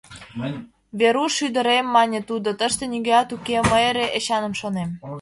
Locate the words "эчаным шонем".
4.17-4.89